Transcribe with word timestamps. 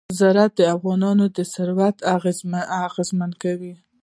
زراعت 0.19 0.51
د 0.57 0.61
افغانانو 0.75 1.25
ژوند 1.51 1.97
اغېزمن 2.87 3.31
کوي. 3.43 3.73